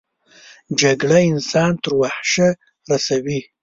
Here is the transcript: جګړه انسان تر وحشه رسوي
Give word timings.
جګړه 0.81 1.19
انسان 1.31 1.71
تر 1.83 1.91
وحشه 2.01 2.47
رسوي 2.89 3.39